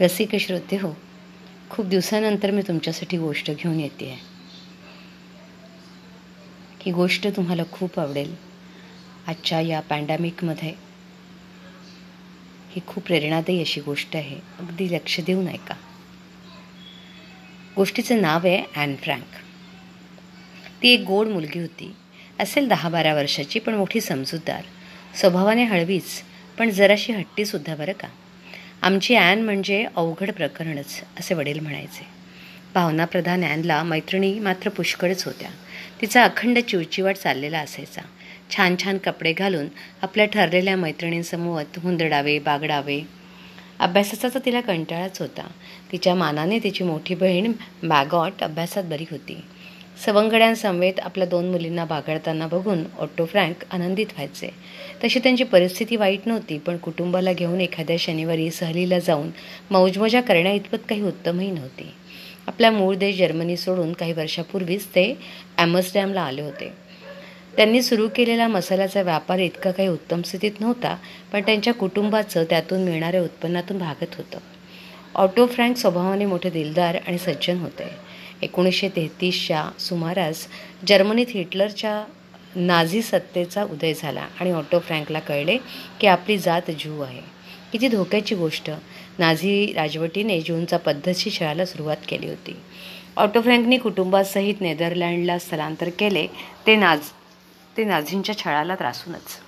रसिक 0.00 0.34
श्रोते 0.36 0.76
हो 0.76 0.92
खूप 1.70 1.86
दिवसानंतर 1.86 2.50
मी 2.50 2.62
तुमच्यासाठी 2.62 3.18
गोष्ट 3.18 3.50
घेऊन 3.50 3.80
येते. 3.80 4.10
आहे 4.10 4.28
ही 6.80 6.92
गोष्ट 6.92 7.26
तुम्हाला 7.26 7.62
खूप 7.72 7.98
आवडेल. 8.00 8.34
आजच्या 9.26 9.60
या 9.60 9.80
पॅन्डेमिकमध्ये 9.80 10.72
ही 12.70 12.80
खूप 12.86 13.04
प्रेरणादायी 13.04 13.60
अशी 13.60 13.80
गोष्ट 13.80 14.16
आहे. 14.16 14.38
अगदी 14.58 14.92
लक्ष 14.92 15.20
देऊन 15.20 15.48
ऐका. 15.48 15.74
गोष्टीचं 17.76 18.22
नाव 18.22 18.46
आहे 18.46 18.62
ॲन 18.76 18.94
फ्रँक 18.96 19.36
ती 20.82 20.88
एक 20.88 21.00
गोड 21.00 21.28
मुलगी 21.28 21.60
होती. 21.60 21.94
असेल 22.38 22.68
दहा 22.68 22.88
बारा 22.88 23.14
वर्षाची 23.14 23.58
पण 23.58 23.74
मोठी 23.74 24.00
समजूतदार. 24.00 24.62
स्वभावाने 25.14 25.64
हळवीच 25.64 26.22
पण 26.58 26.70
जराशी 26.70 27.12
हट्टीसुद्धा 27.12 27.74
बरं 27.74 27.92
का? 27.92 28.08
आमची 28.82 29.14
ॲन 29.14 29.42
म्हणजे 29.42 29.86
अवघड 29.96 30.30
प्रकरणच 30.30 31.02
असे 31.18 31.34
वडील 31.34 31.60
म्हणायचे. 31.60 32.06
भावनाप्रधान 32.74 33.44
ॲनला 33.44 33.82
मैत्रिणी 33.82 34.38
मात्र 34.38 34.70
पुष्कळच 34.70 35.24
होत्या. 35.24 35.50
तिचा 36.00 36.24
अखंड 36.24 36.58
चिवचिवाट 36.58 37.16
चाललेला 37.16 37.58
असायचा. 37.58 38.00
छान 38.56 38.76
छान 38.84 38.98
कपडे 38.98 39.32
घालून 39.32 39.66
आपल्या 40.02 40.26
ठरलेल्या 40.26 40.76
मैत्रिणींसमोर 40.76 41.62
हुंदडावे 41.78 42.38
बागडावे. 42.38 43.00
अभ्यासाचा 43.78 44.28
तर 44.34 44.38
तिला 44.44 44.60
कंटाळाच 44.60 45.20
होता. 45.20 45.46
तिच्या 45.92 46.14
मानाने 46.14 46.58
तिची 46.58 46.84
मोठी 46.84 47.14
बहीण 47.14 47.52
मॅगॉट 47.82 48.42
अभ्यासात 48.42 48.84
बरी 48.84 49.04
होती. 49.10 49.44
सवंगड्यांसमवेत 50.06 51.00
आपल्या 51.00 51.26
दोन 51.26 51.50
मुलींना 51.50 51.84
बागडताना 51.84 52.46
बघून 52.46 52.84
ऑटो 52.98 53.26
फ्रँक 53.26 53.54
आनंदित 53.70 54.06
व्हायचे. 54.06 54.50
तशी 55.04 55.18
त्यांची 55.18 55.44
परिस्थिती 55.44 55.96
वाईट 55.96 56.26
नव्हती 56.26 56.58
पण 56.58 56.76
कुटुंबाला 56.76 57.32
घेऊन 57.32 57.60
एखाद्या 57.60 57.96
शनिवारी 57.98 58.50
सहलीला 58.50 58.98
जाऊन 58.98 59.30
मौजमजा 59.70 60.20
करण्या 60.20 60.52
इतपत 60.52 60.78
काही 60.88 61.02
उत्तमही 61.02 61.50
नव्हती. 61.50 61.92
आपला 62.46 62.70
मूळ 62.70 62.96
देश 62.96 63.16
जर्मनी 63.18 63.56
सोडून 63.56 63.92
काही 63.92 64.12
वर्षापूर्वीच 64.12 64.86
ते 64.86 65.18
ॲमस्टरडॅमला 65.58 66.22
आले 66.22 66.42
होते. 66.42 66.72
त्यांनी 67.56 67.82
सुरू 67.82 68.08
केलेला 68.08 68.48
मसाल्याचा 68.48 69.02
व्यापार 69.02 69.38
इतका 69.38 69.70
काही 69.70 69.88
उत्तम 69.88 70.22
स्थितीत 70.22 70.60
नव्हता 70.60 70.96
पण 71.32 71.42
त्यांच्या 71.42 71.74
कुटुंबाचं 71.74 72.44
त्यातून 72.44 72.84
मिळणाऱ्या 72.84 73.22
उत्पन्नातून 73.22 73.78
भागत 73.78 74.14
होतं. 74.16 74.38
ऑटो 75.14 75.46
फ्रँक 75.46 75.76
स्वभावाने 75.76 76.26
मोठे 76.26 76.50
दिलदार 76.50 76.98
आणि 77.06 77.18
सज्जन 77.18 77.58
होते. 77.58 77.88
एकोणीसशे 78.42 78.88
तेहतीसच्या 78.88 79.64
सुमारास 79.78 80.46
जर्मनीत 80.88 81.26
हिटलरच्या 81.28 82.04
नाझी 82.56 83.02
सत्तेचा 83.02 83.64
उदय 83.64 83.94
झाला 83.94 84.26
आणि 84.40 84.52
ऑटो 84.52 84.78
फ्रँकला 84.78 85.20
कळले 85.20 85.58
की 86.00 86.06
आपली 86.06 86.38
जात 86.38 86.70
ज्यू 86.70 87.00
आहे. 87.00 87.20
किती 87.72 87.88
धोक्याची 87.88 88.34
गोष्ट. 88.34 88.70
नाझी 89.18 89.72
राजवटीने 89.72 90.40
ज्यूंचा 90.40 90.76
पद्धतशीर 90.76 91.32
छळायला 91.32 91.64
सुरुवात 91.64 91.96
केली 92.08 92.28
होती. 92.28 92.56
ऑटो 93.16 93.40
फ्रँकनी 93.40 93.78
कुटुंबासहित 93.78 94.54
नेदरलँडला 94.60 95.38
स्थलांतर 95.38 95.88
केले 95.98 96.26
ते 96.66 96.76
नाझ 96.76 96.98
ते 97.76 97.84
नाझींच्या 97.84 98.38
छळाला 98.38 98.74
त्रासूनच. 98.74 99.38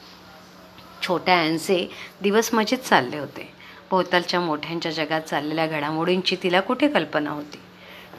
छोट्या 1.02 1.40
अँसे 1.40 1.90
दिवस 2.22 2.54
मजेत 2.54 2.78
चालले 2.78 3.18
होते. 3.18 3.48
भोवतालच्या 3.90 4.40
मोठ्यांच्या 4.40 4.92
जगात 4.92 5.20
चाललेल्या 5.20 5.66
घडामोडींची 5.66 6.36
तिला 6.42 6.60
कुठे 6.60 6.88
कल्पना 6.88 7.30
होती? 7.30 7.58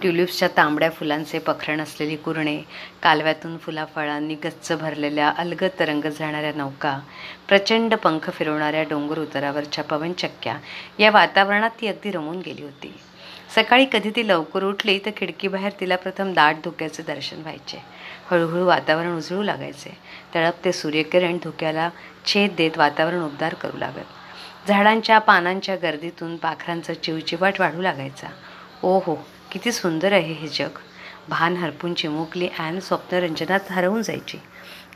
ट्युलिप्सच्या 0.01 0.47
तांबड्या 0.57 0.89
फुलांचे 0.89 1.39
पखरण 1.39 1.81
असलेली 1.81 2.15
कुरणे 2.15 2.61
कालव्यातून 3.03 3.57
फुलाफळांनी 3.57 4.35
गच्च 4.35 4.71
भरलेल्या 4.71 5.29
अलगद 5.37 5.79
तरंगत 5.79 6.19
जाणाऱ्या 6.19 6.51
नौका 6.55 6.99
प्रचंड 7.47 7.93
पंख 7.93 8.29
फिरवणाऱ्या 8.29 8.83
डोंगर 8.83 9.19
उतारावरच्या 9.19 9.83
पवनचक्क्या 9.83 10.57
या 10.99 11.11
वातावरणात 11.11 11.69
ती 11.81 11.87
अगदी 11.87 12.11
रमून 12.11 12.39
गेली 12.39 12.63
होती. 12.63 12.95
सकाळी 13.55 13.85
कधी 13.93 14.09
ती 14.09 14.27
लवकर 14.27 14.63
उठली 14.63 14.99
तर 15.05 15.11
खिडकीबाहेर 15.17 15.71
तिला 15.79 15.95
प्रथम 15.95 16.33
दाट 16.33 16.55
धुक्याचे 16.63 17.03
दर्शन 17.03 17.41
व्हायचे. 17.41 17.77
हळूहळू 18.31 18.65
वातावरण 18.65 19.17
उजळू 19.17 19.43
लागायचे. 19.43 19.97
तळप 20.35 20.65
ते 20.65 20.71
सूर्यकिरण 20.71 21.37
धुक्याला 21.43 21.89
छेद 22.25 22.55
देत 22.57 22.77
वातावरण 22.77 23.21
उबदार 23.21 23.53
करू 23.53 23.77
लागत. 23.77 24.67
झाडांच्या 24.67 25.19
पानांच्या 25.19 25.75
गर्दीतून 25.75 26.37
पाखरांचा 26.37 26.93
चिवचिवाट 26.93 27.59
वाढू 27.59 27.81
लागायचा. 27.81 28.27
ओ 28.83 28.99
हो 28.99 29.15
किती 29.53 29.71
सुंदर 29.71 30.13
आहे 30.13 30.33
हे 30.33 30.47
जग. 30.47 30.69
भान 31.29 31.57
हरपून 31.57 31.93
चिमुकली 31.93 32.47
ॲन 32.57 32.79
स्वप्नरंजनात 32.79 33.59
हरवून 33.69 34.01
जायची. 34.01 34.37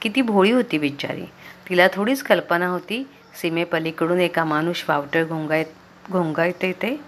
किती 0.01 0.21
भोळी 0.21 0.51
होती 0.51 0.77
बिचारी. 0.77 1.25
तिला 1.69 1.87
थोडीच 1.93 2.23
कल्पना 2.23 2.67
होती 2.67 3.07
सीमेपलीकडून 3.41 4.19
एका 4.19 4.43
माणूस 4.43 4.83
वावटळ 4.89 5.23
घोंगायत 5.25 5.65
घोंगायते 6.11 6.71
ते. 6.71 6.99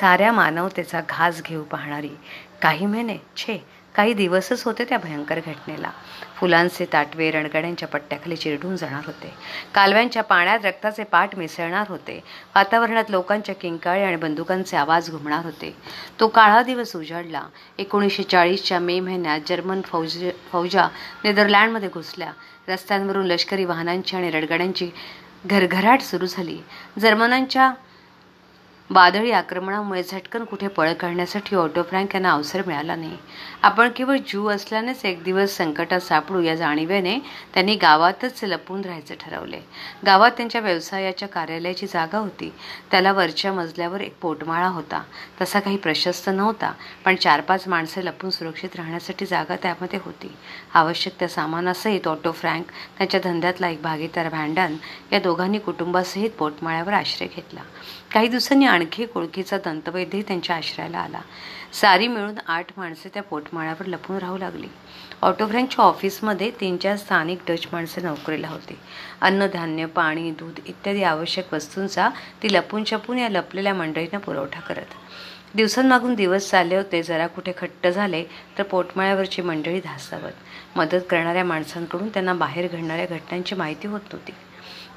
साऱ्या 0.00 0.32
मानवतेचा 0.32 1.00
घास 1.10 1.42
घेऊ 1.42 1.62
पाहणारी. 1.62 2.10
काही 2.62 2.86
महिने 2.86 3.16
छे 3.36 3.64
काही 3.98 4.12
दिवसच 4.14 4.62
होते 4.64 4.84
त्या 4.84 4.98
भयंकर 4.98 5.38
घटनेला. 5.46 5.90
फुलांचे 6.36 6.86
ताटवे 6.92 7.30
रणगाड्यांच्या 7.30 7.88
पट्ट्याखाली 7.88 8.36
चिरडून 8.36 8.76
जाणार 8.76 9.02
होते. 9.06 9.34
कालव्यांच्या 9.74 10.22
पाण्यात 10.22 10.58
रक्ताचे 10.64 11.04
पाठ 11.04 11.36
मिसळणार 11.36 11.84
होते. 11.88 12.20
वातावरणात 12.54 13.04
लोकांच्या 13.08 13.54
किंकाळे 13.54 14.04
आणि 14.04 14.16
बंदुकांचे 14.16 14.76
आवाज 14.76 15.10
घुमणार 15.10 15.44
होते. 15.44 15.76
तो 16.20 16.28
काळा 16.28 16.62
दिवस 16.62 16.96
उजाडला. 16.96 17.42
एकोणीसशे 17.78 18.22
चाळीसच्या 18.22 18.78
मे 18.78 19.00
महिन्यात 19.00 19.40
जर्मन 19.46 19.80
फौज 19.80 20.24
फौजा 20.52 20.88
नेदरलँडमध्ये 21.24 21.88
घुसल्या. 21.94 22.32
रस्त्यांवरून 22.68 23.26
लष्करी 23.26 23.64
वाहनांची 23.64 24.16
आणि 24.16 24.30
रणगाड्यांची 24.30 24.90
घरघराट 25.46 26.00
सुरू 26.00 26.26
झाली. 26.26 26.58
जर्मनांच्या 26.98 27.72
वादळी 28.90 29.30
आक्रमणामुळे 29.30 30.02
झटकन 30.02 30.44
कुठे 30.44 30.68
पळ 30.68 30.92
काढण्यासाठी 30.92 31.56
ऑटो 31.56 31.82
फ्रँक 31.82 32.14
यांना 32.14 32.30
अवसर 32.32 32.62
मिळाला 32.66 32.94
नाही. 32.96 33.16
आपण 33.62 33.88
केवळ 33.88 34.16
जीव 34.16 34.50
असल्यानेच 34.50 35.04
एक 35.04 35.22
दिवस 35.24 35.56
संकटात 35.56 36.00
सापडू 36.00 36.40
या 36.40 36.54
जाणीवेने 36.54 37.18
त्यांनी 37.54 37.74
गावातच 37.74 38.40
लपून 38.44 38.80
राहायचं 38.80 39.14
ठरवले. 39.20 39.60
गावात 40.06 40.30
त्यांच्या 40.30 40.60
व्यवसायाच्या 40.60 41.28
कार्यालयाची 41.28 41.86
जागा 41.86 42.18
होती. 42.18 42.52
त्याला 42.90 43.12
वरच्या 43.12 43.52
मजल्यावर 43.52 44.00
एक 44.00 44.14
पोटमाळा 44.20 44.68
होता. 44.68 45.02
तसा 45.40 45.60
काही 45.60 45.76
प्रशस्त 45.76 46.28
नव्हता 46.28 46.72
पण 47.04 47.16
चार 47.16 47.40
पाच 47.40 47.68
माणसे 47.68 48.04
लपून 48.04 48.30
सुरक्षित 48.30 48.76
राहण्यासाठी 48.76 49.26
जागा 49.26 49.56
त्यामध्ये 49.56 49.98
होती. 50.04 50.34
आवश्यक 50.74 51.18
त्या 51.18 51.28
सामानासहित 51.28 52.08
ऑटो 52.08 52.32
फ्रँक 52.32 52.64
त्यांच्या 52.98 53.20
धंद्यातला 53.24 53.68
एक 53.68 53.82
भागीदार 53.82 54.28
भांडण 54.28 54.76
या 55.12 55.18
दोघांनी 55.18 55.58
कुटुंबासहित 55.58 56.30
पोटमाळ्यावर 56.30 56.92
आश्रय 56.92 57.28
घेतला. 57.36 57.60
काही 58.12 58.28
दिवसांनी 58.28 58.66
आणखी 58.78 59.06
ओळखीचा 59.16 59.56
दंतवैद्यही 59.64 60.22
त्यांच्या 60.22 60.56
आश्रयाला 60.56 60.98
आला. 60.98 61.20
सारी 61.72 62.08
मिळून 62.08 62.34
आठ 62.46 62.66
माणसे 62.76 63.08
त्या 63.14 63.22
पोटमाळ्यावर 63.22 63.86
लपून 63.86 64.18
राहू 64.18 64.38
लागली. 64.38 64.66
ऑटोफ्रँकच्या 65.22 65.84
ऑफिसमध्ये 65.84 66.50
तीन 66.50 66.76
चार 66.76 66.96
स्थानिक 66.96 67.38
डच 67.48 67.66
माणसे 67.72 68.00
नोकरीला 68.00 68.48
होती. 68.48 68.78
अन्नधान्य 69.20 69.86
पाणी 69.86 70.30
दूध 70.30 70.60
इत्यादी 70.66 71.02
आवश्यक 71.02 71.54
वस्तूंचा 71.54 72.08
ती 72.42 72.52
लपून 72.52 72.84
छपून 72.84 73.18
या 73.18 73.28
लपलेल्या 73.28 73.74
मंडळींना 73.74 74.18
पुरवठा 74.18 74.60
करत. 74.60 74.94
दिवसांमागून 75.54 76.14
दिवस 76.14 76.50
चालले 76.50 76.76
होते 76.76 77.02
जरा 77.02 77.26
कुठे 77.26 77.52
खट्ट 77.58 77.86
झाले 77.86 78.24
तर 78.58 78.62
पोटमाळ्यावरची 78.62 79.42
मंडळी 79.42 79.80
धासावत. 79.80 80.32
मदत 80.76 81.04
करणाऱ्या 81.10 81.44
माणसांकडून 81.44 82.08
त्यांना 82.08 82.32
बाहेर 82.32 82.72
घडणाऱ्या 82.72 83.06
घटनांची 83.06 83.54
माहिती 83.54 83.88
होत 83.88 84.00
नव्हती. 84.12 84.32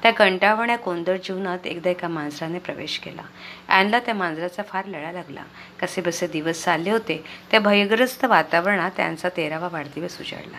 त्या 0.02 0.12
कंटाळवण्या 0.12 0.76
कोंदळ 0.76 1.16
जीवनात 1.16 1.66
एकदा 1.66 1.90
एका 1.90 2.08
मांजराने 2.08 2.58
प्रवेश 2.58 2.98
केला. 2.98 3.22
ॲनला 3.68 3.98
त्या 3.98 4.14
मांजराचा 4.14 4.62
फार 4.62 4.84
लढा 4.86 5.12
लागला. 5.12 5.42
कसे 5.80 6.00
बसे 6.00 6.26
दिवस 6.26 6.64
चालले 6.64 6.90
होते 6.90 7.24
त्या 7.50 7.60
भयग्रस्त 7.60 8.24
वातावरणात 8.24 8.90
त्यांचा 8.96 9.28
तेरावा 9.28 9.68
वाढदिवस 9.72 10.20
उजाडला. 10.20 10.58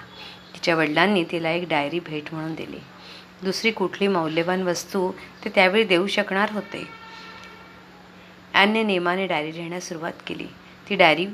तिच्या 0.53 0.75
वडिलांनी 0.75 1.23
तिला 1.23 1.49
एक 1.49 1.69
डायरी 1.69 1.99
भेट 1.99 2.33
म्हणून 2.33 2.55
दिली. 2.55 2.79
दुसरी 3.43 3.71
कुठली 3.71 4.07
मौल्यवान 4.07 4.63
वस्तू 4.63 5.11
ते 5.11 5.49
त्यावेळी 5.49 5.83
देऊ 5.83 6.07
शकणार 6.07 6.51
होते? 6.51 6.87
ॲनने 8.53 8.83
नेमाने 8.83 9.27
डायरी 9.27 9.53
लिहिण्यास 9.53 9.89
सुरुवात 9.89 10.13
केली. 10.27 10.47
ती 10.89 10.95
डायरी 10.95 11.25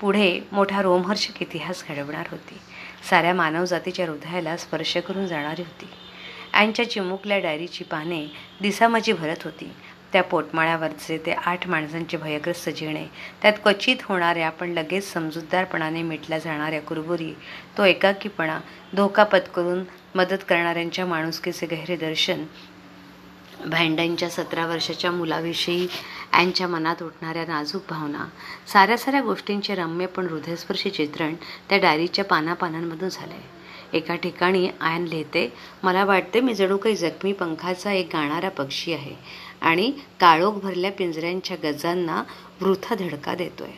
पुढे 0.00 0.40
मोठा 0.52 0.82
रोमहर्षक 0.82 1.42
इतिहास 1.42 1.84
घडवणार 1.88 2.26
होती. 2.30 2.60
साऱ्या 3.10 3.34
मानवजातीच्या 3.34 4.06
हृदयाला 4.06 4.56
स्पर्श 4.56 4.96
करून 4.96 5.26
जाणारी 5.26 5.62
होती. 5.62 5.88
ॲनच्या 6.58 6.88
चिमुकल्या 6.90 7.38
डायरीची 7.38 7.84
पाने 7.84 8.24
दिसामाची 8.60 9.12
भरत 9.12 9.44
होती. 9.44 9.72
त्या 10.12 10.22
पोटमाळ्यावरचे 10.22 11.16
ते 11.26 11.32
आठ 11.32 11.66
माणसांचे 11.68 12.16
भयग्रस्त 12.16 12.68
जिणे 12.76 13.04
त्यात 13.42 13.52
क्वचित 13.62 13.96
होणाऱ्या 14.02 14.48
पण 14.50 14.70
लगेच 14.72 15.12
समजूतदारपणाने 15.12 16.02
मिटल्या 16.02 16.38
जाणाऱ्या 16.38 16.80
कुरबुरी 16.80 17.32
तो 17.78 17.84
एकाकीपणा 17.84 18.58
धोका 18.94 19.24
पत्करून 19.24 19.82
मदत 20.14 20.44
करणाऱ्यांच्या 20.48 21.06
माणुसकीचे 21.06 21.66
गहरे 21.66 21.96
दर्शन 21.96 22.44
भांड्यांच्या 23.66 24.28
सतरा 24.30 24.66
वर्षाच्या 24.66 25.10
मुलाविषयी 25.10 25.86
ॲनच्या 26.32 26.68
मनात 26.68 27.02
उठणाऱ्या 27.02 27.44
नाजूक 27.46 27.82
भावना 27.90 28.26
साऱ्या 28.72 28.98
साऱ्या 28.98 29.20
गोष्टींचे 29.20 29.74
रम्य 29.74 30.06
पण 30.06 30.28
हृदयस्पर्शी 30.28 30.90
चित्रण 30.90 31.34
त्या 31.68 31.78
डायरीच्या 31.78 32.24
पानापानांमधून 32.24 33.08
झाले. 33.08 33.57
एका 33.92 34.14
ठिकाणी 34.14 34.68
आयन 34.80 35.04
लिहिते. 35.04 35.52
मला 35.82 36.04
वाटते 36.04 36.40
मी 36.40 36.54
जणू 36.54 36.76
काही 36.76 36.96
जखमी 36.96 37.32
पंखाचा 37.32 37.92
एक 37.92 38.08
गाणारा 38.12 38.48
पक्षी 38.48 38.92
आहे 38.92 39.14
आणि 39.60 39.92
काळोख 40.20 40.60
भरल्या 40.62 40.92
पिंजऱ्यांच्या 40.92 41.56
गजांना 41.64 42.22
वृथा 42.60 42.94
धडका 42.94 43.34
देतोय. 43.34 43.70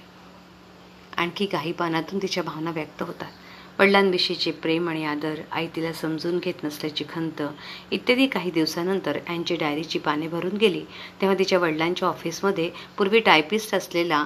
आणखी 1.17 1.47
काही 1.47 1.73
पानातून 1.73 2.23
तिच्या 2.23 2.43
भावना 2.43 2.71
व्यक्त 2.71 3.03
होतात. 3.03 3.31
वडिलांविषयीचे 3.79 4.51
प्रेम 4.51 4.89
आणि 4.89 5.05
आदर 5.07 5.41
आई 5.51 5.67
तिला 5.67 5.93
समजून 5.93 6.39
घेत 6.39 6.65
नसल्याची 6.65 7.05
खंत 7.09 7.43
इत्यादी 7.91 8.27
काही 8.27 8.51
दिवसानंतर 8.51 9.19
ॲनची 9.27 9.57
डायरीची 9.57 9.99
पाने 9.99 10.29
भरून 10.29 10.57
गेली. 10.57 10.81
तेव्हा 11.21 11.39
तिच्या 11.39 11.59
वडिलांच्या 11.59 12.09
ऑफिसमध्ये 12.09 12.71
पूर्वी 12.99 13.21
टायपिस्ट 13.21 13.75
असलेला 13.75 14.25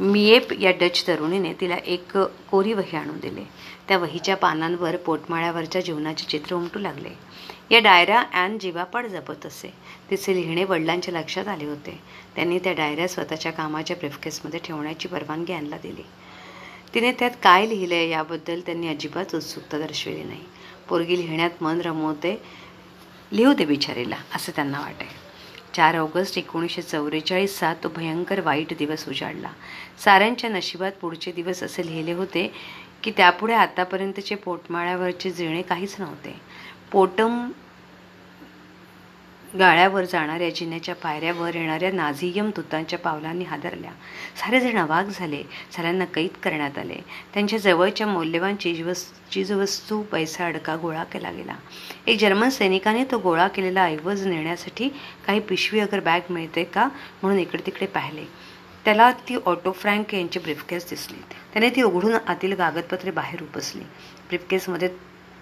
मिएप 0.00 0.52
या 0.52 0.70
डच 0.80 1.06
तरुणीने 1.06 1.52
तिला 1.52 1.76
एक 1.86 2.16
कोरी 2.50 2.72
वही 2.72 2.96
आणून 2.96 3.18
दिले. 3.20 3.44
त्या 3.92 3.98
वहीच्या 3.98 4.36
पानांवर 4.36 4.96
पोटमाळ्यावरच्या 4.96 5.80
जीवनाचे 5.80 6.24
चित्र 6.24 6.54
उमटू 6.54 6.78
लागले. 6.78 7.08
या 7.70 7.80
डायऱ्या 7.80 8.24
ॲन 8.32 8.58
जीवापाड 8.58 9.06
जपत 9.06 9.46
असे. 9.46 9.72
तिचे 10.10 10.34
लिहिणे 10.34 10.64
वडिलांच्या 10.64 11.14
लक्षात 11.14 11.48
आले 11.48 11.64
होते. 11.64 12.00
त्यांनी 12.36 12.58
त्या 12.58 12.72
डायऱ्या 12.72 13.08
स्वतःच्या 13.08 13.52
कामाच्या 13.52 13.96
ब्रिफकेसमध्ये 13.96 14.60
ठेवण्याची 14.64 15.08
परवानगी 15.08 15.52
आणला 15.52 15.76
दिली. 15.76 16.02
तिने 16.94 17.12
त्यात 17.12 17.30
काय 17.42 17.68
लिहिले 17.68 17.94
आहे 17.94 18.08
याबद्दल 18.08 18.60
त्यांनी 18.60 18.88
अजिबात 18.88 19.34
उत्सुकता 19.34 19.78
दर्शविली 19.78 20.24
नाही. 20.24 20.44
पोरगी 20.88 21.18
लिहिण्यात 21.18 21.62
मन 21.62 21.80
रमवते 21.80 22.42
लिहू 23.32 23.52
दे 23.52 23.64
बिचारीला 23.64 24.16
असं 24.34 24.52
त्यांना 24.56 24.80
वाटे. 24.80 25.22
चार 25.74 25.96
ऑगस्ट 25.96 26.38
एकोणीसशे 26.38 26.82
चौवेचाळीसचा 26.82 27.74
तो 27.74 27.88
भयंकर 27.88 28.40
वाईट 28.40 28.72
दिवस 28.78 29.08
उजाडला. 29.08 29.48
साऱ्यांच्या 30.04 30.50
नशिबात 30.50 30.92
पुढचे 30.92 31.32
दिवस 31.32 31.62
असे 31.62 31.86
लिहिले 31.86 32.12
होते 32.12 32.52
की 33.02 33.10
त्यापुढे 33.10 33.54
आतापर्यंतचे 33.54 34.34
पोटमाळ्यावरचे 34.34 35.30
जिणे 35.30 35.62
काहीच 35.62 35.96
नव्हते. 35.98 36.40
पोटम 36.92 37.50
गाळ्यावर 39.58 40.04
जाणाऱ्या 40.04 40.50
जिन्याच्या 40.50 40.94
पायऱ्यावर 40.94 41.54
येणाऱ्या 41.54 41.92
नाझियम 41.92 42.50
तुतांच्या 42.56 42.98
पावलांनी 42.98 43.44
हादरल्या. 43.44 43.90
सारेजण 44.36 44.76
वाघ 44.76 45.10
झाले. 45.14 45.42
साऱ्यांना 45.76 46.04
कैद 46.04 46.28
करण्यात 46.42 46.78
आले. 46.78 46.96
त्यांच्या 47.34 47.58
जवळच्या 47.58 48.06
मौल्यवान 48.06 48.56
चीजवस् 48.56 49.04
चीजवस्तू 49.32 50.02
पैसा 50.02 50.46
अडका 50.46 50.76
गोळा 50.76 51.04
केला 51.04 51.30
गेला. 51.32 51.54
एक 52.06 52.18
जर्मन 52.20 52.48
सैनिकाने 52.48 53.04
तो 53.04 53.18
गोळा 53.18 53.48
केलेला 53.48 53.84
ऐवज 53.84 54.26
नेण्यासाठी 54.26 54.88
काही 55.26 55.40
पिशवी 55.40 55.80
अगर 55.80 56.00
बॅग 56.00 56.20
मिळते 56.30 56.64
का? 56.64 56.88
म्हणून 57.22 57.40
इकडे 57.40 57.66
तिकडे 57.66 57.86
पाहिले. 57.86 58.24
त्याला 58.84 59.10
ती 59.28 59.36
ऑटो 59.46 59.72
फ्रँक 59.72 60.14
यांची 60.14 60.38
ब्रिफकेस 60.38 60.88
दिसली 60.90 61.22
त्याने 61.52 61.70
ती 61.70 61.82
उघडून 61.82 62.14
आतील 62.26 62.54
कागदपत्रे 62.54 63.10
बाहेर 63.10 63.42
उपसली. 63.42 63.82
ब्रिफकेसमध्ये 64.28 64.88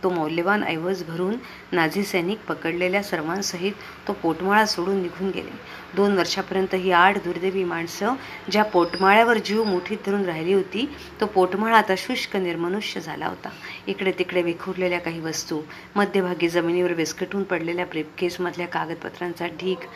तो 0.03 0.11
मौल्यवान 0.11 0.63
ऐवज 0.65 1.03
भरून 1.09 1.37
नाझी 1.73 2.03
सैनिक 2.05 2.39
पकडलेल्या 2.49 3.03
सर्वांसहित 3.03 3.73
तो 4.09 4.13
पोटमाळा 4.13 4.65
सोडून 4.67 5.01
निघून 5.03 5.31
गेले. 5.31 5.51
दोन 5.97 6.17
वर्षापर्यंत 6.17 6.75
ही 6.75 6.91
आठ 6.93 7.17
दुर्दैवी 7.25 7.65
माणसं 7.65 8.15
ज्या 8.51 8.63
पोटमाळ्यावर 8.65 9.39
जीव 9.39 9.63
मुठीत 9.65 9.99
धरून 10.07 10.25
राहिली 10.25 10.53
होती 10.53 10.89
तो 11.21 11.27
पोटमाळा 11.27 11.79
आता 11.79 11.95
शुष्क 11.99 12.37
निर्मनुष्य 12.37 13.01
झाला 13.01 13.27
होता. 13.27 13.49
इकडे 13.87 14.13
तिकडे 14.19 14.43
विखुरलेल्या 14.43 14.99
काही 15.01 15.21
वस्तू 15.21 15.61
मध्यभागी 15.97 16.49
जमिनीवर 16.49 16.93
विस्कटून 16.93 17.43
पडलेल्या 17.43 17.85
ब्रीफकेसमधल्या 17.85 18.67
कागदपत्रांचा 18.67 19.47
ढीग 19.61 19.87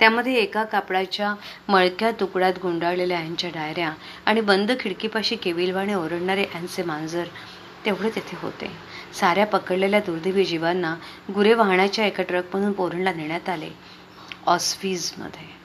त्यामध्ये 0.00 0.34
एका 0.34 0.62
कापडाच्या 0.64 1.34
मळक्या 1.68 2.10
तुकड्यात 2.20 2.54
गुंडाळलेल्या 2.62 3.20
यांच्या 3.20 3.50
डायऱ्या 3.54 3.92
आणि 4.26 4.40
बंद 4.40 4.72
खिडकीपाशी 4.80 5.36
केविलवाणे 5.36 5.94
ओरडणारे 5.94 6.42
यांचे 6.44 6.82
मांजर 6.82 7.24
तेवढे 7.84 8.10
तेथे 8.10 8.36
होते. 8.42 8.70
साऱ्या 9.14 9.46
पकडलेल्या 9.46 10.00
दुर्दैवी 10.00 10.44
जीवांना 10.44 10.96
गुरे 11.34 11.54
वाहण्याच्या 11.54 12.06
एका 12.06 12.22
ट्रकमधून 12.22 12.72
पोरणला 12.72 13.12
नेण्यात 13.12 13.48
आले. 13.48 13.70
ऑस्फीजमध्ये. 14.46 15.63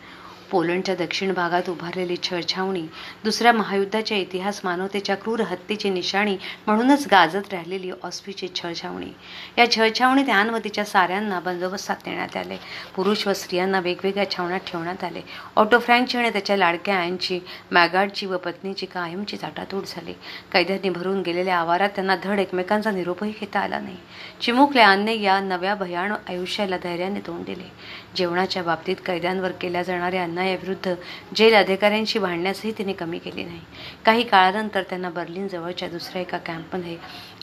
पोलंडच्या 0.51 0.95
दक्षिण 0.95 1.33
भागात 1.33 1.69
उभारलेली 1.69 2.15
छळछावणी 2.23 2.81
दुसऱ्या 3.23 3.51
महायुद्धाच्या 3.53 4.17
इतिहास 4.17 4.61
मानवतेच्या 4.63 5.15
क्रूर 5.15 5.39
हत्येची 5.39 5.89
निशाणी 5.89 6.37
म्हणूनच 6.67 7.07
गाजत 7.11 7.53
राहिलेली 7.53 7.91
ऑस्फीची 8.03 8.47
छळछावणी. 8.55 9.11
या 9.57 9.71
छळछावणीत 9.71 10.29
यानवतीच्या 10.29 10.85
साऱ्यांना 10.85 11.39
बंदोबस्तात 11.39 11.95
देण्यात 12.05 12.37
आले. 12.37 12.57
पुरुष 12.95 13.27
व 13.27 13.33
स्त्रियांना 13.33 13.79
वेगवेगळ्या 13.79 14.29
छावण्यात 14.31 14.59
ठेवण्यात 14.67 15.03
आले. 15.03 15.21
ऑटो 15.55 15.79
फ्रँकची 15.79 16.17
आणि 16.17 16.29
त्याच्या 16.29 16.57
लाडक्या 16.57 16.95
आयांची 16.95 17.39
मॅगार्डची 17.71 18.25
व 18.25 18.37
पत्नीची 18.37 18.85
कायमची 18.85 19.37
ताटातूट 19.41 19.83
झाली. 19.87 20.13
कैद्यांनी 20.53 20.89
भरून 20.89 21.21
गेलेल्या 21.21 21.57
आवारात 21.57 21.89
त्यांना 21.89 22.15
धड 22.23 22.39
एकमेकांचा 22.39 22.91
निरोपही 22.91 23.33
घेता 23.41 23.59
आला 23.59 23.79
नाही. 23.79 23.97
चिमुकल्या 24.41 24.89
अन्य 24.89 25.19
या 25.21 25.39
नव्या 25.39 25.75
भयाण 25.75 26.13
आयुष्याला 26.29 26.77
धैर्याने 26.77 27.19
तोंड 27.19 27.45
दिले. 27.45 27.71
जेवणाच्या 28.15 28.63
बाबतीत 28.63 28.95
कैद्यांवर 29.05 29.51
केल्या 29.51 29.83
जाणाऱ्या 29.83 30.23
अन्यायाविरुद्ध 30.23 30.93
जेल 31.35 31.53
अधिकाऱ्यांशी 31.55 32.19
भांडण्यासही 32.19 32.71
तिने 32.77 32.93
कमी 32.93 33.19
केली 33.19 33.43
नाही. 33.43 33.59
काही 34.05 34.23
काळानंतर 34.23 34.83
त्यांना 34.89 35.09
बर्लिन 35.09 35.47
जवळच्या 35.47 35.89
दुसऱ्या 35.89 36.21
एका 36.21 36.37
कॅम्पमध्ये 36.37 36.97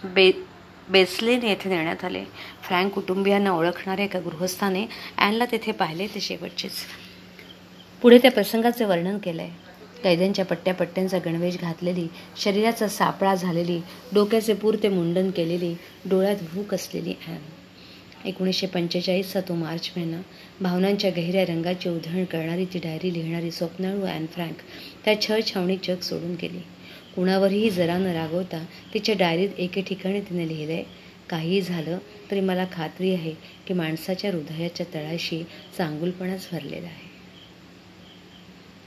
बे 0.04 0.30
बेसलेन 0.88 1.42
येथे 1.42 1.68
नेण्यात 1.68 2.04
आले. 2.04 2.24
फ्रँक 2.62 2.92
कुटुंबियांना 2.92 3.52
ओळखणाऱ्या 3.52 4.04
एका 4.04 4.20
गृहस्थाने 4.20 4.86
ॲनला 5.18 5.44
तेथे 5.52 5.72
पाहिले. 5.72 6.06
ते 6.06 6.20
शेवटचेच. 6.20 6.72
पुढे 8.02 8.18
त्या 8.18 8.30
प्रसंगाचे 8.30 8.84
वर्णन 8.84 9.18
केलं 9.18 9.42
आहे 9.42 9.64
कैद्यांच्या 10.02 10.44
पट्ट्या 10.44 10.74
पट्ट्यांचा 10.74 11.18
गणवेश 11.24 11.56
घातलेली 11.60 12.06
शरीराचा 12.36 12.88
सापळा 12.88 13.34
झालेली 13.34 13.80
डोक्याचे 14.14 14.54
पुरते 14.54 14.88
मुंडन 14.88 15.30
केलेली 15.30 15.74
डोळ्यात 16.10 16.42
भूक 16.52 16.74
असलेली 16.74 17.14
ॲन 17.26 17.38
एकोणीसशे 18.26 18.66
पंचेचाळीसचा 18.66 19.40
तो 19.40 19.54
मार्च 19.54 19.90
महिना. 19.96 20.20
भावनांच्या 20.60 21.10
गहिऱ्या 21.10 21.44
रंगाची 21.44 21.88
उधळण 21.88 22.24
करणारी 22.24 22.64
ती 22.64 22.78
डायरी 22.78 23.12
लिहिणारी 23.14 23.50
स्वप्नाळू 23.50 24.02
अँड 24.02 24.28
फ्रँक 24.28 24.56
त्या 25.04 25.20
छळ 25.20 25.40
छावणी 25.46 25.76
जग 25.84 26.00
सोडून 26.00 26.34
गेली. 26.42 26.60
कुणावरही 27.14 27.70
जरा 27.70 27.98
न 27.98 28.06
रागवता 28.06 28.64
तिच्या 28.94 29.14
डायरीत 29.18 29.48
एके 29.58 29.82
ठिकाणी 29.82 30.20
तिने 30.20 30.48
लिहिलंय 30.48 30.82
काहीही 31.30 31.60
झालं 31.60 31.98
तरी 32.30 32.40
मला 32.40 32.64
खात्री 32.72 33.12
आहे 33.14 33.34
की 33.66 33.74
माणसाच्या 33.74 34.30
हृदयाच्या 34.30 34.86
तळाशी 34.94 35.42
चांगुलपणाच 35.78 36.48
भरलेला 36.52 36.86
आहे. 36.86 37.14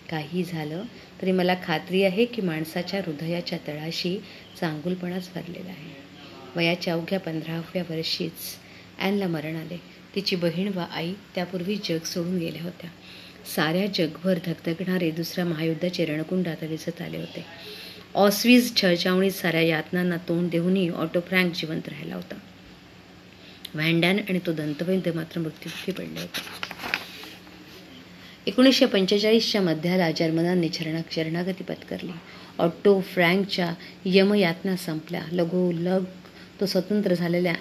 काही 0.09 0.43
झालं 0.43 0.83
तरी 1.21 1.31
मला 1.31 1.55
खात्री 1.63 2.03
आहे 2.03 2.25
की 2.25 2.41
माणसाच्या 2.41 3.01
हृदयाच्या 3.05 3.57
तळाशी 3.67 4.17
चांगुलपणाच 4.61 5.29
भरलेला 5.35 5.69
आहे. 5.69 5.91
वयाच्या 6.55 6.93
अवघ्या 6.93 7.19
पंधराव्या 7.19 7.83
वर्षीच 7.89 8.31
ॲनला 8.99 9.27
मरण 9.27 9.55
आले. 9.55 9.77
तिची 10.15 10.35
बहीण 10.35 10.71
व 10.75 10.79
आई 10.91 11.13
त्यापूर्वी 11.35 11.75
जग 11.75 12.05
सोडून 12.05 12.37
गेल्या 12.37 12.63
होत्या. 12.63 12.89
साऱ्या 13.55 13.85
जगभर 13.95 14.39
धगधगणारे 14.45 15.11
दुसऱ्या 15.11 15.45
महायुद्धाचे 15.45 16.05
रणकुंड 16.05 16.47
आता 16.47 16.67
दिसत 16.67 17.01
आले 17.01 17.17
होते. 17.17 17.45
ऑस्वीज 18.15 18.75
छळछावणीत 18.75 19.31
साऱ्या 19.31 19.61
यातनांना 19.61 20.17
तोंड 20.17 20.49
देऊनही 20.49 20.89
ऑटो 20.89 21.19
फ्रँक 21.19 21.53
जिवंत 21.53 21.89
राहिला 21.89 22.15
होता. 22.15 22.35
व्हँडॅन 23.75 24.19
आणि 24.19 24.39
तो 24.45 24.51
दंतवैद्य 24.53 25.11
मात्र 25.11 25.39
मृत्यूमुखी 25.41 25.91
पडले 25.91 26.19
होते. 26.19 26.41
एकोणीसशे 28.47 28.85
पंचेचाळीसच्या 28.85 29.61
मध्याला 29.61 30.11
जर्मनांनी 30.11 30.69
शरणा 30.73 31.01
शरणागती 31.11 31.63
पत्करली. 31.63 32.11
ऑट्टो 32.59 33.01
फ्रँकच्या 33.01 33.73
यमयातना 34.05 34.75
संपल्या. 34.75 35.21
लगोलग 35.31 36.03
तो 36.59 36.65
स्वतंत्र 36.65 37.13
झालेल्या 37.13 37.53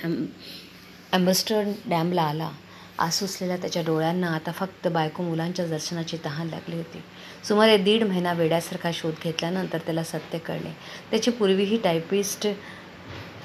ॲम्बस्टर 1.13 1.63
डॅमला 1.87 2.23
आला. 2.23 2.51
आसुसलेल्या 2.99 3.57
त्याच्या 3.57 3.83
डोळ्यांना 3.83 4.35
आता 4.35 4.53
फक्त 4.53 4.89
बायको 4.89 5.23
मुलांच्या 5.23 5.67
दर्शनाची 5.67 6.17
तहान 6.25 6.47
लागली 6.47 6.77
होती. 6.77 7.03
सुमारे 7.49 7.77
दीड 7.77 8.03
महिना 8.03 8.33
वेड्यासारखा 8.33 8.91
शोध 8.95 9.15
घेतल्यानंतर 9.25 9.79
त्याला 9.79 10.03
सत्य 10.03 10.39
कळले. 10.39 10.77
त्याची 11.11 11.31
पूर्वीही 11.31 11.79
टायपिस्ट 11.79 12.47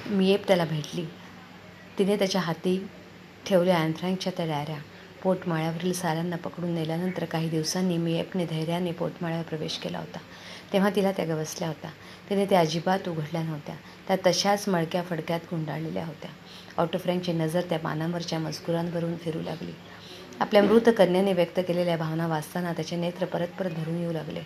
मिएप 0.07 0.47
त्याला 0.47 0.65
भेटली. 0.65 1.05
तिने 1.99 2.17
त्याच्या 2.17 2.41
हाती 2.41 2.87
ठेवल्या 3.47 3.77
अँथ्रँकच्या 3.77 4.33
त्या 4.37 4.45
डायऱ्या. 4.45 4.77
पोटमाळ्यावरील 5.23 5.93
साऱ्यांना 5.93 6.35
पकडून 6.35 6.69
नेल्यानंतर 6.69 7.25
काही 7.25 7.49
दिवसांनी 7.49 7.97
मिएपने 7.97 8.45
धैर्याने 8.45 8.91
पोटमाळ्यावर 8.91 9.45
प्रवेश 9.45 9.77
केला 9.77 9.97
होता. 9.97 10.19
तेव्हा 10.73 10.89
तिला 10.95 11.11
त्या 11.11 11.25
गवसल्या 11.25 11.67
होत्या. 11.67 11.91
तिने 12.29 12.45
त्या 12.45 12.59
अजिबात 12.59 13.07
उघडल्या 13.07 13.43
नव्हत्या. 13.43 13.75
त्या 14.07 14.17
तशाच 14.27 14.67
मळक्या 14.67 15.03
फडक्यात 15.03 15.39
गुंडाळलेल्या 15.51 16.05
होत्या. 16.05 16.31
ऑटो 16.77 16.97
फ्रँकची 16.97 17.33
नजर 17.33 17.61
त्या 17.61 17.79
पानांवरच्या 17.79 18.39
मजकुरांवरून 18.39 19.15
फिरू 19.17 19.41
लागली. 19.41 19.71
आपल्या 20.39 20.63
मृत 20.63 20.89
कन्याने 20.97 21.33
व्यक्त 21.33 21.59
केलेल्या 21.67 21.97
भावना 21.97 22.27
वाचताना 22.27 22.73
त्याचे 22.73 22.95
नेत्र 22.95 23.25
परत 23.25 23.47
परत 23.59 23.69
भरून 23.69 23.97
येऊ 23.97 24.11
लागले. 24.11 24.41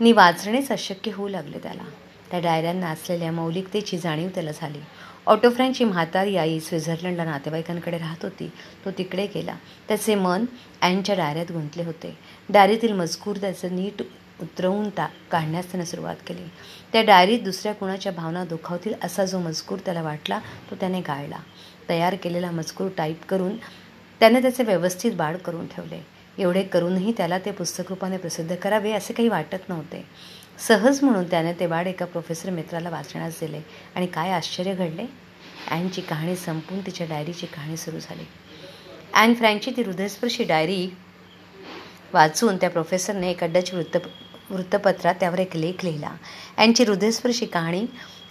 नी 0.00 0.12
वाचणेच 0.12 0.72
अशक्य 0.72 1.10
होऊ 1.14 1.28
लागले 1.28 1.58
त्याला. 1.58 1.82
त्या 2.30 2.40
डायऱ्यांना 2.40 2.88
असलेल्या 2.88 3.32
मौलिकतेची 3.32 3.98
जाणीव 3.98 4.28
त्याला 4.28 4.50
झाली. 4.52 4.78
ऑटो 5.26 5.50
फ्रँकची 5.50 5.84
म्हातारी 5.84 6.36
आई 6.36 6.60
स्वित्झर्लंडला 6.60 7.24
नातेवाईकांकडे 7.24 7.98
राहत 7.98 8.22
होती. 8.22 8.50
तो 8.84 8.90
तिकडे 8.90 9.26
गेला. 9.26 9.54
त्याचे 9.88 10.14
मन 10.14 10.44
ॲनच्या 10.82 11.14
डायऱ्यात 11.14 11.52
गुंतले 11.52 11.84
होते. 11.84 12.18
डायरीतील 12.48 12.92
मजकूर 12.92 13.36
त्याचं 13.36 13.76
नीट 13.76 14.02
उतरवून 14.40 14.90
टा 14.90 15.06
काढण्यास 15.30 15.70
त्याने 15.72 15.86
सुरुवात 15.86 16.16
केली. 16.26 16.44
त्या 16.92 17.02
डायरीत 17.02 17.40
दुसऱ्या 17.40 17.74
कुणाच्या 17.74 18.12
भावना 18.12 18.44
दुखावतील 18.44 18.94
असा 19.02 19.24
जो 19.24 19.38
मजकूर 19.38 19.78
त्याला 19.78 20.02
वाटला 20.02 20.38
तो 20.70 20.76
त्याने 20.76 21.00
गाळला. 21.00 21.38
तयार 21.88 22.14
केलेला 22.14 22.50
मजकूर 22.50 22.88
टाईप 22.96 23.24
करून 23.28 23.56
त्याने 24.20 24.42
त्याचे 24.42 24.62
व्यवस्थित 24.62 25.12
बाळ 25.12 25.36
करून 25.36 25.66
ठेवले. 25.66 26.00
एवढे 26.38 26.62
करूनही 26.62 27.12
त्याला 27.16 27.38
ते 27.38 27.50
पुस्तक 27.50 27.84
रूपाने 27.88 28.16
प्रसिद्ध 28.16 28.54
करावे 28.54 28.92
असे 28.92 29.12
काही 29.12 29.28
वाटत 29.28 29.68
नव्हते. 29.68 30.04
सहज 30.68 31.02
म्हणून 31.02 31.24
त्याने 31.30 31.52
ते 31.52 31.66
बाळ 31.66 31.86
एका 31.86 32.04
प्रोफेसर 32.04 32.50
मित्राला 32.50 32.90
वाचण्यास 32.90 33.40
दिले. 33.40 33.60
आणि 33.94 34.06
काय 34.06 34.30
आश्चर्य 34.30 34.74
घडले? 34.74 35.06
अँनची 35.70 36.00
कहाणी 36.00 36.36
संपून 36.36 36.80
तिच्या 36.80 37.06
डायरीची 37.06 37.46
कहाणी 37.46 37.76
सुरू 37.76 37.98
झाली. 37.98 38.26
अँड 39.14 39.36
फ्रँकची 39.36 39.70
ती 39.70 39.82
हृदयस्पर्शी 39.82 40.44
डायरी 40.44 40.88
वाचून 42.12 42.56
त्या 42.56 42.70
प्रोफेसरने 42.70 43.30
एका 43.30 43.46
डच 43.46 43.74
वृत्त 43.74 43.98
वृत्तपत्रात 44.54 45.14
त्यावर 45.14 45.38
एक 45.38 45.56
लेख 45.56 45.84
लिहिला. 45.84 46.10
यांची 46.58 46.84
हृदयस्पर्शी 46.84 47.46
कहाणी 47.46 47.86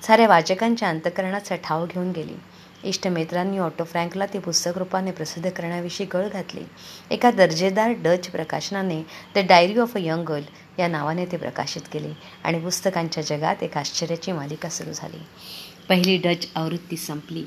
साऱ्या 0.07 0.27
वाचकांच्या 0.27 0.89
अंतकरणाचा 0.89 1.55
ठाव 1.55 1.85
घेऊन 1.85 2.11
गेली. 2.11 2.35
इष्टमित्रांनी 2.83 3.57
ऑटो 3.57 3.83
फ्रँकला 3.83 4.25
ती 4.25 4.39
पुस्तक 4.39 4.77
रूपाने 4.77 5.11
प्रसिद्ध 5.11 5.49
करण्याविषयी 5.49 6.07
गळ 6.13 6.27
घातली. 6.27 6.61
एका 7.11 7.31
दर्जेदार 7.31 7.91
Dutch 7.91 8.27
प्रकाशनाने 8.27 9.03
the 9.35 9.37
diary 9.37 9.79
of 9.79 9.95
a 9.95 9.99
young 9.99 10.25
girl 10.25 10.43
या 10.79 10.87
नावाने 10.87 11.25
ते 11.25 11.37
प्रकाशित 11.37 11.81
केले 11.91 12.13
आणि 12.43 12.59
पुस्तकांच्या 12.59 13.23
जगात 13.23 13.55
एक 13.61 13.77
आश्चर्याची 13.77 14.31
मालिका 14.31 14.69
सुरू 14.69 14.91
झाली. 14.93 15.21
पहिली 15.89 16.17
डच 16.17 16.47
आवृत्ती 16.55 16.97
संपली. 16.97 17.45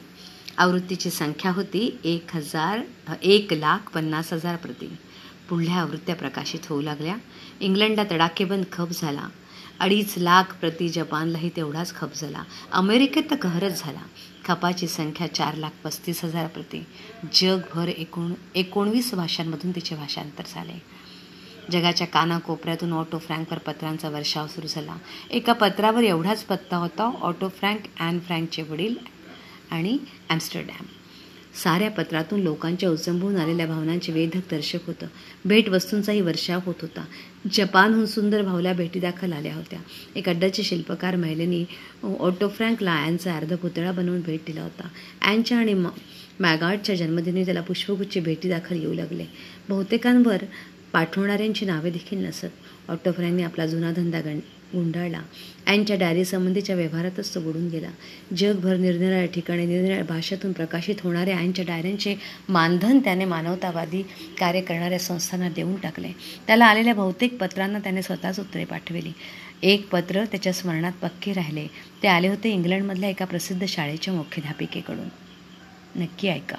आवृत्तीची 0.59 1.11
संख्या 1.11 1.51
होती 1.51 1.99
एक 2.05 2.37
हजार 2.37 2.81
एक 3.23 3.53
लाख 3.53 3.91
पन्नास 3.95 4.33
हजार 4.33 4.57
प्रती. 4.57 4.97
पुढल्या 5.49 5.75
आवृत्त्या 5.75 6.15
प्रकाशित 6.15 6.61
होऊ 6.69 6.81
लागल्या. 6.81 7.17
इंग्लंडला 7.61 8.05
तडाखेबंद 8.11 8.65
खप 8.73 8.89
झाला. 8.91 9.29
अडीच 9.81 10.15
लाख 10.19 10.45
प्रति 10.61 10.89
जपानलाही 10.89 11.51
तेवढाच 11.57 11.95
खप 11.95 12.15
झाला. 12.15 12.43
अमेरिकेत 12.73 13.23
तर 13.31 13.37
कहरच 13.37 13.83
झाला. 13.83 14.01
खपाची 14.45 14.89
संख्या 14.89 15.35
चार 15.35 15.55
लाख 15.55 15.71
पस्तीस 15.85 16.25
हजार 16.25 16.47
प्रति. 16.47 16.81
जगभर 17.35 17.89
एकोण 17.89 18.33
एकोणवीस 18.55 19.15
भाषांमधून 19.15 19.71
तिचे 19.71 19.97
भाषांतर 19.97 20.45
झाले. 20.55 20.83
जगाच्या 21.73 22.07
कानाकोपऱ्यातून 22.07 22.93
ऑटो 22.93 23.19
फ्रँकवर 23.19 23.59
पत्रांचा 23.59 24.09
वर्षाव 24.09 24.47
सुरू 24.47 24.67
झाला. 24.67 24.97
एका 25.31 25.53
पत्रावर 25.53 26.03
एवढाच 26.03 26.45
पत्ता 26.45 26.77
होता 26.77 27.11
ऑटो 27.21 27.49
फ्रँक 27.49 27.79
अँड 28.01 28.21
फ्रँकचे 28.21 28.63
वडील 28.63 28.95
आणि 29.71 29.99
ॲम्स्टरडॅम 30.29 30.85
साऱ्या 31.63 31.91
पत्रातून 31.91 32.41
लोकांच्या 32.41 32.91
उचंबून 32.91 33.37
आलेल्या 33.37 33.67
भावनांचे 33.67 34.13
वेधक 34.13 34.51
दर्शक 34.51 34.87
होतं. 34.87 35.07
भेटवस्तूंचाही 35.45 36.21
वर्षाव 36.21 36.61
होत 36.67 36.75
होता. 36.83 37.05
जपानहून 37.53 38.07
सुंदर 38.07 38.43
भावल्या 38.43 38.73
भेटीदाखल 38.73 39.33
आल्या 39.33 39.55
होत्या. 39.55 39.79
एक 40.17 40.29
अड्डाचे 40.29 40.63
शिल्पकार 40.63 41.17
महिलेनी 41.17 41.65
ऑटो 42.21 42.49
फ्रँकला 42.49 42.93
अर्ध 43.37 43.55
पुतळा 43.55 43.93
बनवून 43.93 44.21
भेट 44.21 44.41
दिला 44.47 44.63
होता. 44.63 44.89
ॲनच्या 45.23 45.59
आणि 45.59 45.75
मॅगार्डच्या 46.41 46.95
जन्मदिनी 46.95 47.45
त्याला 47.45 47.61
पुष्पगुच्छ 47.61 48.19
भेटीदाखल 48.19 48.77
येऊ 48.77 48.95
लागले. 48.95 49.25
बहुतेकांवर 49.69 50.45
पाठवणाऱ्यांची 50.93 51.67
नावे 51.67 51.91
देखील 51.91 52.27
नसत. 52.27 52.53
ऑटोफ्रँकने 52.89 53.43
आपला 53.43 53.67
जुना 53.67 53.93
धंदा 53.93 54.21
गण 54.21 54.39
गुंडाळला. 54.75 55.21
ॲनच्या 55.67 55.97
डायरीसंबंधीच्या 55.97 56.77
व्यवहारातच 56.77 57.35
तो 57.35 57.41
बुडून 57.41 57.69
गेला. 57.69 57.89
जगभर 58.37 58.77
निरनिराळ्या 58.77 59.27
ठिकाणी 59.27 59.67
निरनिराळ्या 59.67 60.05
भाषेतून 60.05 60.53
प्रकाशित 60.53 60.95
होणाऱ्या 61.03 61.37
ॲनच्या 61.37 61.65
डायऱ्यांचे 61.65 62.17
मानधन 62.49 62.99
त्याने 62.99 63.25
मानवतावादी 63.25 64.03
कार्य 64.41 64.61
करणाऱ्या 64.61 64.99
संस्थांना 64.99 65.49
देऊन 65.49 65.77
टाकले. 65.77 66.09
त्याला 66.47 66.67
आलेल्या 66.67 66.95
बहुतेक 66.95 67.39
पत्रांना 67.39 67.79
त्याने 67.79 68.03
स्वतःच 68.03 68.41
उत्तरे 68.41 68.65
पाठविली. 68.65 69.13
एक 69.63 69.89
पत्र 69.89 70.25
त्याच्या 70.25 70.53
स्मरणात 70.53 70.93
पक्के 70.93 71.33
राहिले. 71.33 71.67
ते 72.03 72.09
आले 72.09 72.29
होते 72.29 72.51
इंग्लंडमधल्या 72.51 73.11
एका 73.11 73.25
प्रसिद्ध 73.25 73.67
शाळेच्या 73.67 74.15
मुख्याध्यापिकेकडून. 74.15 75.09
नक्की 76.03 76.29
ऐका. 76.29 76.57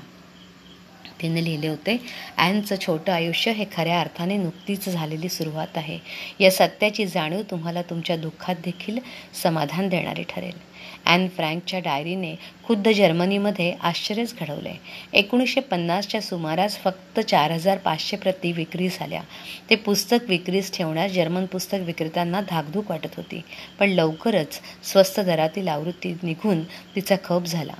तिने 1.21 1.43
लिहिले 1.43 1.67
होते. 1.67 1.97
ॲनचं 2.37 2.75
छोटं 2.81 3.11
आयुष्य 3.11 3.51
हे 3.51 3.65
खऱ्या 3.77 3.99
अर्थाने 3.99 4.37
नुकतीच 4.37 4.89
झालेली 4.89 5.29
सुरुवात 5.29 5.77
आहे. 5.77 5.99
या 6.39 6.51
सत्याची 6.51 7.05
जाणीव 7.05 7.41
तुम्हाला 7.41 7.81
तुमच्या 7.81 8.17
दुःखात 8.17 8.55
देखील 8.65 8.99
समाधान 9.43 9.89
देणारी 9.89 10.23
ठरेल. 10.23 10.67
ॲन 11.05 11.27
फ्रँकच्या 11.27 11.79
डायरीने 11.79 12.35
खुद्द 12.63 12.89
जर्मनीमध्ये 12.89 13.75
आश्चर्यच 13.81 14.35
घडवले. 14.39 14.73
एकोणीसशे 15.13 15.61
पन्नासच्या 15.61 16.21
सुमारास 16.21 16.77
फक्त 16.77 17.19
चार 17.19 17.51
हजार 17.51 17.77
पाचशे 17.77 18.17
प्रती 18.17 18.51
विक्री 18.51 18.87
झाल्या. 18.89 19.21
ते 19.69 19.75
पुस्तक 19.75 20.17
विक्रीस 20.27 20.73
ठेवण्यास 20.73 21.11
जर्मन 21.11 21.45
पुस्तक 21.45 21.77
विक्रेत्यांना 21.81 22.41
धाकधूक 22.41 22.91
वाटत 22.91 23.15
होती. 23.17 23.41
पण 23.79 23.89
लवकरच 23.89 24.59
स्वस्त 24.83 25.19
दरातील 25.19 25.67
आवृत्ती 25.67 26.13
निघून 26.23 26.63
तिचा 26.63 27.15
खप 27.23 27.45
झाला. 27.45 27.73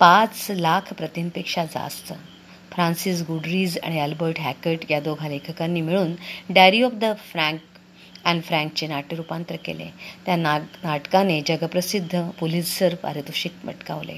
पाच 0.00 0.46
लाख 0.50 0.92
प्रतींपेक्षा 0.92 1.64
जास्त. 1.64 2.12
फ्रान्सिस 2.72 3.22
गुडरीज 3.22 3.78
आणि 3.78 4.00
अल्बर्ट 4.00 4.40
हॅकट 4.40 4.78
या 4.90 5.00
दोघा 5.00 5.28
लेखकांनी 5.28 5.80
मिळून 5.80 6.12
diary 6.50 6.82
of 6.82 6.92
the 6.92 7.04
Frank 7.32 7.60
Anne 8.24 8.42
फ्रँकचे 8.42 8.86
नाट्यरूपांतर 8.86 9.56
केले. 9.56 9.84
त्या 10.26 10.36
ना 10.36 10.58
नाटकाने 10.58 11.40
जगप्रसिद्ध 11.46 12.20
पुलिसर 12.40 12.94
पारितोषिक 12.94 13.52
पटकावले. 13.66 14.16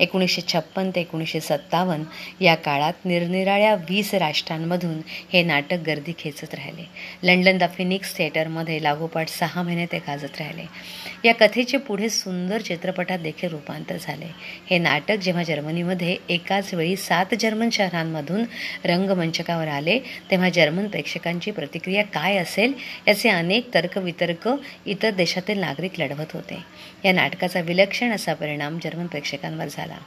एकोणीसशे 0.00 0.42
छप्पन 0.52 0.90
ते 0.94 1.00
एकोणीसशे 1.00 1.40
सत्तावन्न 1.40 2.44
या 2.44 2.54
काळात 2.54 2.92
निरनिराळ्या 3.04 3.74
वीस 3.74 4.14
राष्ट्रांमधून 4.14 5.00
हे 5.32 5.42
नाटक 5.42 5.78
गर्दी 5.86 6.12
खेचत 6.18 6.54
राहिले. 6.54 6.84
लंडन 7.22 7.58
द 7.58 7.64
फिनिक्स 7.76 8.16
थिएटरमध्ये 8.18 8.82
लागोपाठ 8.82 9.28
सहा 9.28 9.62
महिने 9.62 9.86
ते 9.86 9.98
गाजत 9.98 10.40
राहिले. 10.40 10.66
या 11.24 11.34
कथेचे 11.34 11.76
पुढे 11.76 12.08
सुंदर 12.08 12.60
चित्रपटात 12.60 13.18
देखील 13.18 13.50
रूपांतर 13.50 13.96
झाले. 14.00 14.26
हे 14.70 14.78
नाटक 14.78 15.16
जेव्हा 15.16 15.42
जर्मनीमध्ये 15.42 16.16
एकाच 16.28 16.74
वेळी 16.74 16.96
सात 16.96 17.34
जर्मन 17.40 17.68
शहरांमधून 17.70 18.44
रंगमंचकावर 18.84 19.68
आले 19.68 19.98
तेव्हा 20.30 20.48
जर्मन 20.48 20.88
प्रेक्षकांची 20.88 21.50
प्रतिक्रिया 21.50 22.02
काय 22.04 22.36
असेल 22.36 22.72
याचे 23.08 23.28
अनेक 23.38 23.74
तर्कवितर्क 23.74 24.48
इतर 24.86 25.10
देशातील 25.10 25.58
नागरिक 25.58 26.00
लढवत 26.00 26.32
होते. 26.32 26.64
या 27.04 27.12
नाटकाचा 27.12 27.60
विलक्षण 27.60 28.12
असा 28.12 28.34
परिणाम 28.34 28.78
जर्मन 28.84 29.06
प्रेक्षकांवर 29.06 29.66
झाला. 29.70 29.98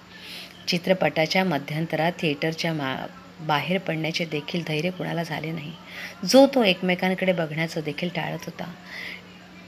चित्रपटाच्या 0.67 1.43
मध्यंतरात 1.43 2.11
थिएटरच्या 2.19 2.73
मा 2.73 2.95
बाहेर 3.39 3.77
पडण्याचे 3.77 4.25
देखील 4.25 4.63
धैर्य 4.67 4.89
कुणाला 4.89 5.23
झाले 5.23 5.51
नाही. 5.51 5.71
जो 6.29 6.47
तो 6.47 6.63
एकमेकांकडे 6.63 7.33
बघण्याचं 7.33 7.81
देखील 7.85 8.09
टाळत 8.15 8.45
होता. 8.45 8.73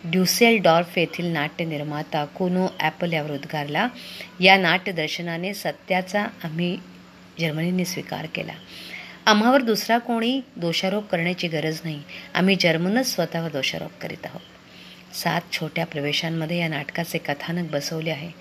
ड्युसेल 0.06 0.58
डॉर्फ 0.62 0.98
येथील 0.98 1.26
नाट्य 1.26 1.66
निर्माता 1.66 2.26
कोनो 2.26 2.68
ॲपल 2.80 3.14
यावर 3.14 3.32
उद्गारला 3.32 3.88
या 4.40 4.58
नाट्यदर्शनाने 4.58 5.54
सत्याचा 5.54 6.26
आम्ही 6.44 6.78
जर्मनीने 7.40 7.86
स्वीकार 7.86 8.26
केला. 8.26 8.54
आम्हावर 9.26 9.62
दुसरा 9.62 9.98
कोणी 9.98 10.42
दोषारोप 10.56 11.10
करण्याची 11.10 11.48
गरज 11.48 11.80
नाही. 11.84 12.02
आम्ही 12.34 12.56
जर्मनच 12.60 13.16
स्वतःवर 13.16 13.52
दोषारोप 13.52 13.92
करीत 14.02 14.26
आहोत. 14.26 15.16
सात 15.16 15.42
छोट्या 15.52 15.86
प्रवेशांमध्ये 15.86 16.58
या 16.60 16.68
नाटकाचे 16.68 17.18
कथानक 17.18 17.72
बसवले 17.72 18.10
आहे. 18.10 18.32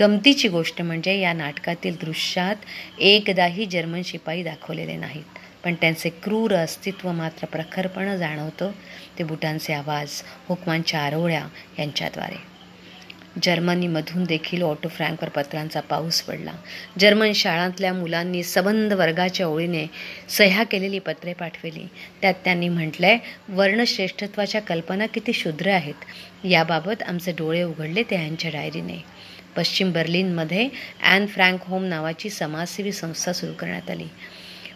गमतीची 0.00 0.48
गोष्ट 0.48 0.82
म्हणजे 0.82 1.18
या 1.18 1.32
नाटकातील 1.32 1.96
दृश्यात 2.00 2.56
एकदाही 2.98 3.66
जर्मन 3.66 4.02
शिपाई 4.04 4.42
दाखवलेले 4.42 4.96
नाहीत. 4.96 5.24
पण 5.64 5.74
त्यांचे 5.74 6.08
क्रूर 6.08 6.54
अस्तित्व 6.54 7.12
मात्र 7.12 7.46
प्रखरपणं 7.46 8.16
जाणवतं. 8.16 8.70
ते 9.18 9.24
बुटांचे 9.24 9.72
आवाज 9.72 10.10
हुकमांच्या 10.48 11.00
आरोळ्या 11.00 11.48
यांच्याद्वारे. 11.78 12.57
जर्मनीमधून 13.42 14.24
देखील 14.24 14.62
ऑटो 14.62 14.88
फ्रँकवर 14.88 15.28
पत्रांचा 15.28 15.80
पाऊस 15.80 16.20
पडला. 16.22 16.52
जर्मन 17.00 17.32
शाळांतल्या 17.32 17.92
मुलांनी 17.92 18.42
सबंध 18.42 18.92
वर्गाच्या 18.92 19.46
ओळीने 19.46 19.86
सह्या 20.28 20.64
केलेली 20.64 20.98
पत्रे 20.98 21.32
पाठविली. 21.32 21.86
त्यात 22.22 22.34
त्यांनी 22.44 22.68
म्हटलंय 22.68 23.18
वर्णश्रेष्ठत्वाच्या 23.48 24.60
कल्पना 24.60 25.06
किती 25.06 25.32
क्षुद्र 25.32 25.70
आहेत 25.70 26.46
याबाबत 26.46 27.02
आमचे 27.02 27.32
डोळे 27.32 27.62
उघडले 27.62 28.02
ते 28.02 28.14
यांच्या 28.14 28.50
डायरीने. 28.50 29.04
पश्चिम 29.56 29.92
बर्लिनमध्ये 29.92 30.68
ॲन 31.02 31.26
फ्रँक 31.26 31.60
होम 31.64 31.84
नावाची 31.84 32.30
समाजसेवी 32.30 32.92
संस्था 32.92 33.32
सुरू 33.32 33.52
करण्यात 33.52 33.90
आली. 33.90 34.06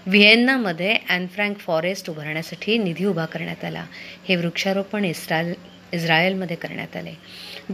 व्हिएन्नामध्ये 0.07 0.97
ॲन 1.09 1.27
फ्रँक 1.27 1.59
फॉरेस्ट 1.59 2.11
उभारण्यासाठी 2.11 2.79
निधी 2.79 3.05
उभा 3.05 3.25
करण्यात 3.25 3.65
आला. 3.65 3.85
हे 4.29 4.37
वृक्षारोपण 4.37 5.05
इस्रायल 5.05 5.53
इस्रायलमध्ये 5.93 6.57
करण्यात 6.57 6.97
आले. 6.97 7.15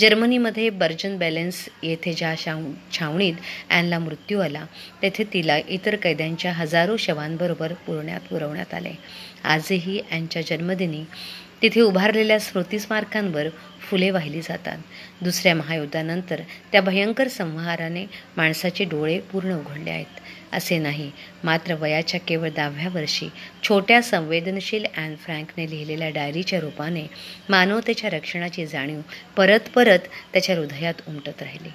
जर्मनीमध्ये 0.00 0.70
बर्जन 0.70 1.18
बॅलेन्स 1.18 1.68
येथे 1.82 2.12
ज्या 2.12 2.34
शाव 2.38 2.60
छावणीत 2.92 3.34
ॲनला 3.70 3.98
मृत्यू 3.98 4.40
आला 4.40 4.64
तेथे 5.02 5.24
तिला 5.32 5.58
इतर 5.68 5.96
कैद्यांच्या 5.96 6.52
हजारो 6.52 6.96
शवांबरोबर 6.96 7.72
पुरण्यात 7.72 8.20
पुरवण्यात 8.20 8.74
आले. 8.74 8.92
आजही 9.44 10.00
ॲनच्या 10.10 10.42
जन्मदिनी 10.42 11.04
तिथे 11.62 11.80
उभारलेल्या 11.80 12.38
स्मृतिस्मारकांवर 12.38 13.48
फुले 13.80 14.10
वाहिली 14.10 14.40
जातात. 14.40 14.78
दुसऱ्या 15.20 15.54
महायुद्धानंतर 15.54 16.40
त्या 16.72 16.80
भयंकर 16.80 17.28
संहाराने 17.28 18.04
माणसाचे 18.36 18.84
डोळे 18.84 19.18
पूर्ण 19.32 19.54
उघडले 19.54 19.90
आहेत. 19.90 20.20
असे 20.52 20.78
नाही 20.78 21.10
मात्र 21.44 21.74
वयाच्या 21.74 22.20
केवळ 22.20 22.50
दहाव्या 22.56 22.88
वर्षी 22.94 23.28
छोट्या 23.62 24.00
संवेदनशील 24.02 24.84
ॲन 24.96 25.14
फ्रँकने 25.24 25.68
लिहिलेल्या 25.70 26.08
डायरीच्या 26.10 26.60
रूपाने 26.60 27.06
मानवतेच्या 27.48 28.10
रक्षणाची 28.10 28.66
जाणीव 28.66 29.00
परत 29.36 29.68
परत 29.74 30.08
त्याच्या 30.32 30.56
हृदयात 30.56 31.08
उमटत 31.08 31.42
राहिली. 31.42 31.68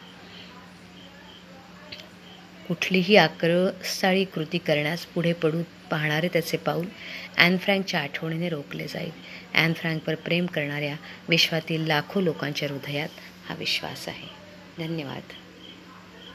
कुठलीही 2.67 3.15
आक्रसाळी 3.17 4.23
कृती 4.23 4.57
करण्यास 4.57 5.05
पुढे 5.05 5.33
पडू 5.33 5.61
पाहणारे 5.89 6.27
त्याचे 6.33 6.57
पाऊल 6.57 6.85
ॲन 7.37 7.57
फ्रँकच्या 7.57 7.99
आठवणीने 7.99 8.49
रोखले 8.49 8.87
जाईल. 8.87 9.11
ॲन 9.53 9.73
फ्रँकवर 9.73 10.15
प्रेम 10.15 10.45
करणाऱ्या 10.45 10.95
विश्वातील 11.29 11.85
लाखो 11.87 12.21
लोकांच्या 12.21 12.69
हृदयात 12.69 13.09
हा 13.47 13.55
विश्वास 13.55 14.07
आहे. 14.07 14.27
धन्यवाद. 14.87 15.42